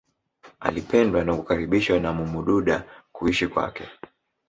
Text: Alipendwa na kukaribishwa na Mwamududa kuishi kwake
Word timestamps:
Alipendwa 0.59 1.23
na 1.23 1.35
kukaribishwa 1.35 1.99
na 1.99 2.13
Mwamududa 2.13 2.83
kuishi 3.11 3.47
kwake 3.47 3.87